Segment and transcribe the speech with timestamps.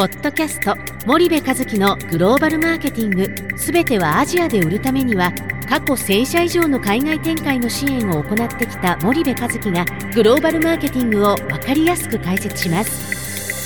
[0.00, 0.74] ポッドキャスト
[1.06, 3.58] 森部和樹のグローバルマーケティング。
[3.58, 5.30] すべてはアジアで売るためには
[5.68, 9.84] 過去1000社以上の海外展開の支援を行ってきた森部和樹が
[10.14, 13.60] グローバルマーケティングを分かりやすく解説します。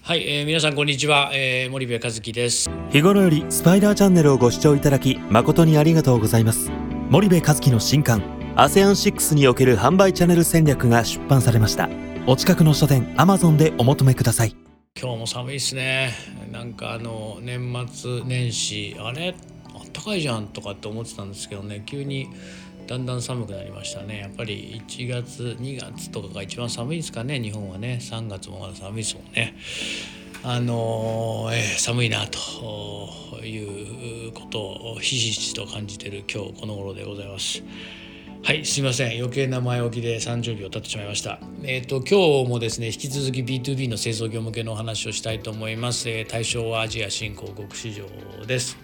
[0.00, 2.70] はい、えー、皆さんこんにちは、えー、森部和樹です。
[2.88, 6.70] 日頃よりスパイダーチャンネルをご視聴いただき誠にありがとうございます。
[7.10, 8.22] 森部和樹の新刊
[8.56, 14.54] ASEAN6 における販売チャンネル戦略が出版されましたお近くの書店アマゾンでお求めください。
[15.00, 16.12] 今日も寒いですね。
[16.52, 19.34] なんかあの年末年始あれ？
[19.74, 21.82] あったかいじゃんとかって思ってたんですけどね。
[21.86, 22.28] 急に
[22.86, 24.18] だんだん寒くなりましたね。
[24.18, 27.40] やっぱり1月2月とかが一番寒いですかね。
[27.40, 27.98] 日本はね。
[27.98, 29.56] 3月もまだ寒いですもんね。
[30.42, 37.62] あのえー、寒いなということをひしひしと感じている今日この頃でございます。
[38.42, 39.18] はいすいません。
[39.18, 41.38] 余計な前置きで30秒経ってしまいました。
[41.64, 48.06] えっ、ー、と今日もですね引き続き B2B の製造業向けのお話をしたいと思います、えー、対象はアジア新興国市場
[48.46, 48.78] です。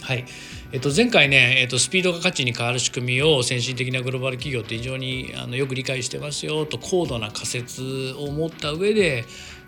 [0.00, 0.24] はい、
[0.72, 9.24] えっと、前回ね、えっと、スピードが価値に変わる仕組みを先進的なグローバル企業って非常にあのよく理解してますよと高度な仮説を持った上で、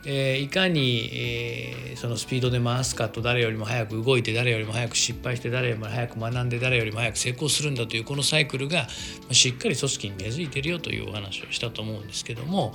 [0.08, 8.86] えー、いかに、えー、そのスピードで回すかと誰よりも早く動いて誰よりも早く失敗して誰よりも早く学んで誰よりも早く成功するんだというこのサイクルが
[9.32, 12.72] しっかり組織に根付いてるよというお話をしたと思うんですけども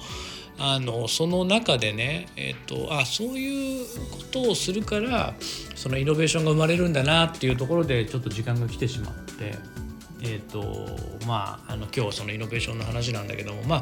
[0.59, 5.33] あのその中でね、えっと、あそういうことをするから
[5.75, 9.81] そのイノベーションが生まれるんだなっていうところでちょっと時間が来てしまって。
[10.23, 10.87] えーと
[11.25, 13.81] まあ、あの今日はそのイノベーションの話なんだけども、まあ、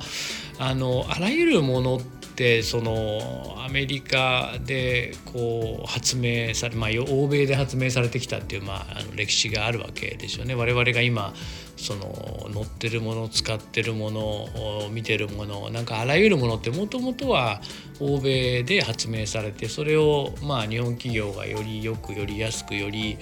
[0.70, 2.19] あのあらゆるものって
[2.64, 10.56] そのアメリカでこう発明され、まあ、欧米で発明されてきたっていう、まあ、あの歴史があるわけですよね。
[10.56, 11.34] 我々が今
[11.76, 17.62] その乗ってるもの使ってるもの見てるものなんかあらゆるものってもともとは
[18.00, 23.18] 欧米で発明されてそれをまあ日本企業がよりよくより安くより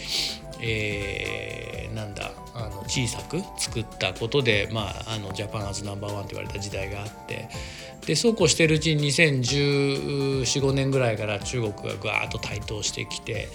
[0.59, 7.49] えー、なんだあの小さく作ったことで、まあ、あのジャパンアズナンバーワンと言われた時代があって
[8.05, 13.47] でそうこうしてるうちに201415年ぐらいから中国がぐわーっと台頭してきて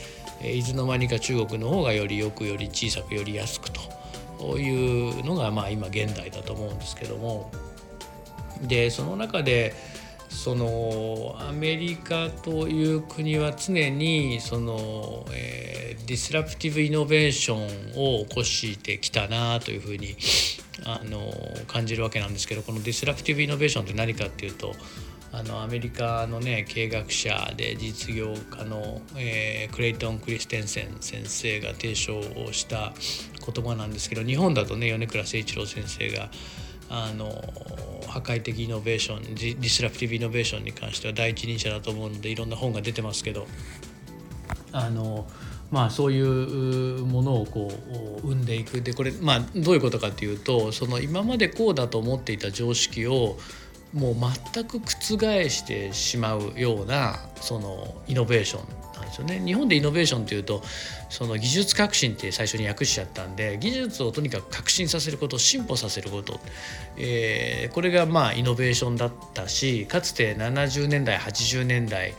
[0.43, 3.71] いつの間にか中国の方がよりよくより小さくより安く
[4.39, 7.51] というのが、まあ、今現代だと思うんですけども。
[8.63, 9.75] でその中で
[10.32, 20.16] そのアメリカという国は常にその、えー、 disruptive innovation を起こしてきたなというふうに
[20.84, 21.32] あの
[21.69, 24.72] 感じるわけなんですけどこの disruptive innovation って何かっていうと
[25.31, 32.92] あのアメリカのね経営学者で実業家の、えー、クレイトン・クリステンセン先生が提唱をした
[33.44, 36.31] 言葉なんですけど日本だとね米倉誠一郎先生が
[36.94, 37.25] あの
[38.06, 43.47] 破壊的イノベーション disruptive innovation に関しては第一人者だと思うのでいろんな本が出てますけど
[44.72, 45.26] あの
[45.70, 47.72] まあそういうものをこ
[48.22, 48.82] う生んでいく。
[48.82, 53.38] でこれまあどういうことかというとその今までこうだと思っていた常識を
[53.94, 54.14] もう
[54.53, 58.91] 全く覆してしまうようなそのイノベーション。
[59.12, 59.41] ですよね。
[59.45, 60.62] 日本でイノベーションというと
[61.09, 66.41] その技術革新って最初に訳しちゃったんで技術をとにかく革新させること進歩させること、
[66.97, 72.15] えー、これがまあイノベーションだったしかつて70年代80年代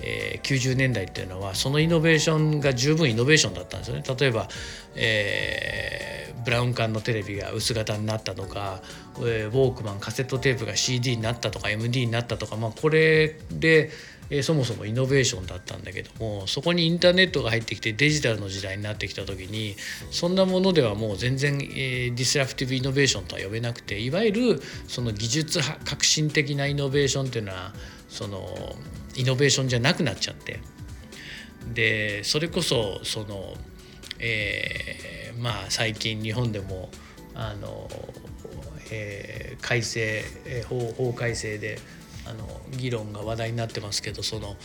[0.00, 4.04] えー、90年代っていうのはそのイノベーションが十分イノベーションだったんですよね。
[4.16, 4.48] 例えば、
[4.94, 8.80] えー、ブラウン管のテレビが薄型になったとか、
[9.18, 13.90] えー、ウォークマンカセットテープが CD になったとか MD になったとか、まあ、これで
[14.30, 19.74] えそもそもイノベーションだったんだけどもそこにインターネットが入ってきてデジタルの時代になってきた時に
[20.10, 27.72] そんなものではもう全然、えー、 disruptive innovation とは呼べなくていわゆるその技術革新的なイノベーションっていうのは
[28.08, 28.76] その
[29.16, 30.60] イノベーションじゃなくなっちゃって。
[31.74, 33.54] でそれこそその、
[34.18, 36.88] えー、まあ最近日本でも
[37.34, 37.88] あの、
[38.90, 40.24] えー、改正
[40.68, 41.78] 法法改正で
[42.28, 42.46] あの
[42.76, 44.56] 議論が話題になってますけどその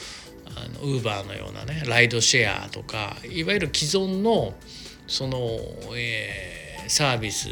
[0.81, 4.53] Uber のようなねライドシェアとかいわゆる既存の
[5.07, 5.37] その、
[5.95, 7.47] えー、サービス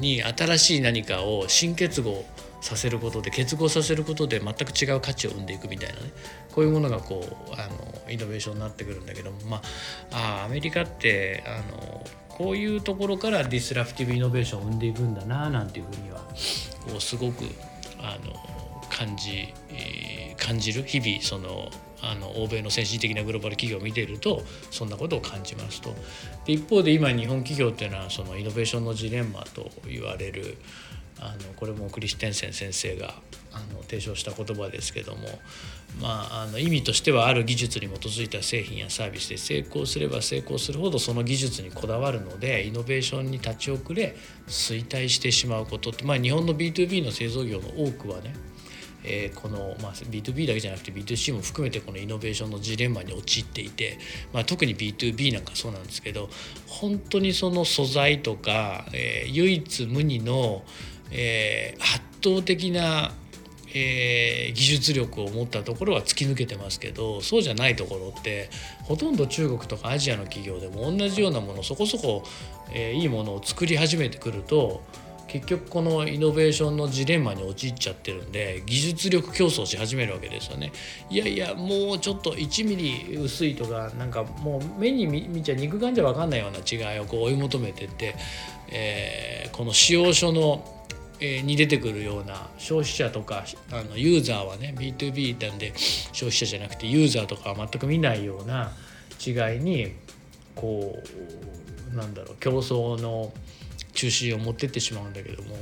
[0.00, 2.24] に新しい何かを新結合
[2.60, 6.12] させることで結合させることで全く違う価値を生んでいくみたいなね
[6.52, 9.62] こういうものがこうあのイノベーションになってくるんだけどもま
[10.10, 16.18] ああアメリカってあのこういうところから disruptive innovation を生んでいくんだななんていうふうには
[16.86, 17.44] こうすごく
[17.98, 18.32] あの
[18.96, 19.52] 感じ
[20.38, 21.70] 感じる日々その
[22.02, 25.94] あの欧米の先進的なグローバル企業を見ているとそんなことを感じますと。
[26.44, 30.56] で一方で今日本企業っていうのはそのイノベーションのジレンマと言われる
[31.18, 33.14] あのこれもクリステンセン先生が
[33.52, 35.26] あの提唱した言葉ですけども、
[36.00, 44.14] まあ、あの意味としてはある技術に基づいた製品やサービスで成功すれば成功するほどその技術にこだわるのでイノベーションに立ち遅れ
[44.46, 48.34] 衰退してしまうことって、まあ、日本の B2B の製造業の多くはね
[49.04, 53.98] えー、この、まあ、B2B だけじゃなくて B2C も含めてこのイノベーションのジレンマに陥っていて、
[54.32, 56.28] まあ、特に B2B なんかそうなんですけど
[56.66, 60.62] 本当にその素材とか、えー、唯一無二の、
[61.10, 63.12] えー、圧倒的な
[63.78, 68.48] えー、技術力を持ったところは突き抜けてますけどそうじゃないところって
[68.84, 72.22] ほとんど中国とかアジアの企業でも同じようなものそこそこ、
[72.72, 74.82] えー、いいものを作り始めてくると
[75.28, 80.72] 結局このイノベーションのジレンマに陥っちゃってるんで技術力競争し始めるわけですよね。
[81.10, 88.14] いやいやもうちょっと1ミリ薄いとかなんかもう目に見ちゃ肉眼じゃ分かんないような違いをこう追い求めてって、
[88.68, 90.64] えー、この使用書の
[91.20, 98.72] に出てくるような消費者とかあのユーザーはね B2B なんで消費者じゃなくてユーザーとかは全く見ないような
[99.24, 99.94] 違いに
[100.54, 101.02] こ
[101.92, 103.32] うなんだろう競争の
[103.96, 105.56] 中心を持ってってしまうんだけども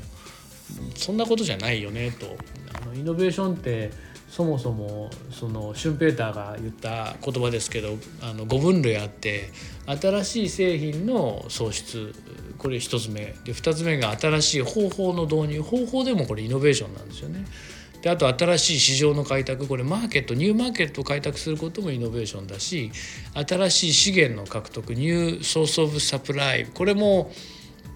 [0.95, 2.37] そんなことじゃないよねと。
[2.83, 3.91] あのイノベーションって
[4.29, 9.51] そもそもそのシュンペーターが言った言葉ですけどあの5分類あって
[9.87, 12.13] 新しい製品の創出
[12.59, 13.35] これ1つ目。
[13.45, 15.63] で2つ目が新しい方法の導入。
[15.63, 17.45] 方法でもこれイノベーションなんですよね。
[18.03, 19.67] であと新しい市場の開拓。
[19.67, 22.91] これマーケットニューマーケットを開拓することもイノベーションだし
[23.35, 26.67] 新しい資源の獲得ニューソース・オブ・サプライ。
[26.67, 27.31] これも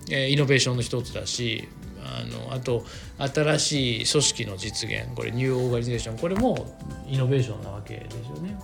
[0.08, 1.68] イノベーションの一つだし
[2.04, 2.84] あのあと
[3.18, 6.66] 新しい組織の実現これニューオーガニゼーションこれも
[7.06, 8.58] イノベーションなわけですよね。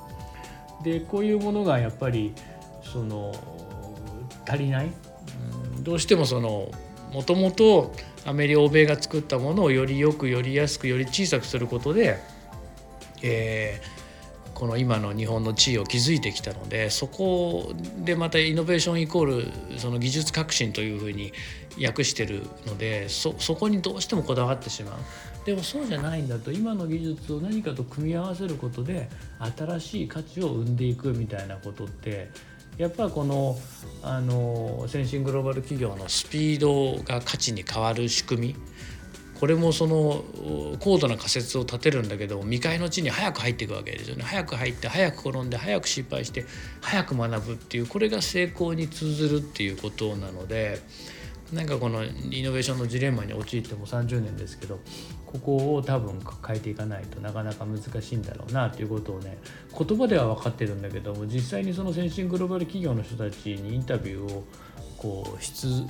[0.82, 2.34] でこういうものがやっぱり
[2.82, 3.34] その
[4.46, 4.86] 足りない、
[5.76, 6.70] うん、どうしてもその
[7.12, 7.94] もともと
[8.26, 12.18] アメリカ欧米が作ったものをよりよくより安くより小さくすることで、
[13.22, 14.03] えー、
[14.64, 21.34] この今の日本の地位を築いてきたのでそこでまたイノベーションイコールその技術革新というふうに
[21.84, 24.94] 訳してるのでそこにどうしてもこだわってしまう。
[25.44, 29.10] でもそうじゃないんだと今の技術を何かと組み合わせることで
[29.54, 32.30] 新しい価値を生んでいくみたいなことって
[32.78, 33.58] やっぱこの
[34.02, 38.56] あの先進グローバル企業のスピードが価値に変わる仕組み
[39.44, 40.24] これもその
[40.80, 44.22] 高度な仮説を立てるんだけど未開の地に早く入っていくわけですよね。
[44.22, 46.46] 早く入って早く転んで早く失敗して
[46.80, 50.80] 早く学ぶっていうこれが成功に通ずるっていうことなので
[51.52, 54.80] なんかこのイノベーションのジレンマに陥っても30年ですけど
[55.26, 59.36] ここを多分変えていかないとなかなか難しいんだろうなということをね
[59.78, 64.44] 言葉では分かってるんだけども実際にその先進グローバル企業の人たちにインタビューを
[65.04, 65.84] こう質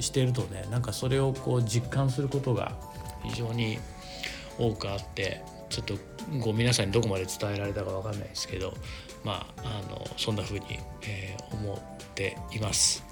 [0.00, 2.72] しているとねなんかそれをこう実感することが
[3.22, 3.78] 非常に
[4.58, 5.94] 多くあってちょっと
[6.40, 8.72] ご皆さんにどこまで伝えられたか分かんないですけど
[9.24, 11.78] まああのそんな風に、えー、思っ
[12.14, 13.04] ています。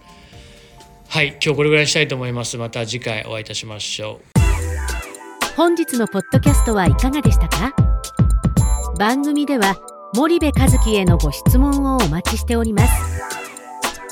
[1.09, 2.57] はい今日これぐらいにしたいと思います。
[2.57, 5.55] また次回お会いいたしましょう。
[5.59, 7.75] 本日のポッドキャストはいかがでしたか？
[8.99, 9.77] 番組では
[10.15, 13.32] 森部和樹へのご質問をお待ちしております。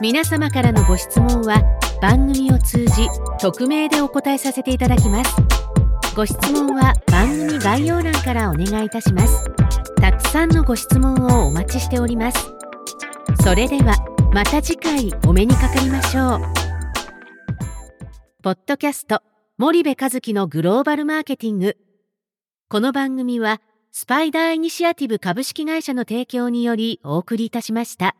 [0.00, 1.62] 皆様からのご質問は
[2.00, 3.06] 番組を通じ
[3.38, 5.36] 匿名でお答えさせていただきます。
[6.16, 9.44] ご質問は番組概要欄からお願いいたします。
[9.96, 12.50] たくさんのご質問をお待ちしております。
[13.42, 13.94] それでは
[14.32, 16.40] また次回お目にかかりましょう。
[18.42, 19.22] ポッドキャスト
[19.58, 21.76] 森部和樹のグローバルマーケティング。
[22.70, 23.60] この番組は
[23.92, 28.16] スパイダーイニシアティブ株式会社の提供によりお送りいたしました。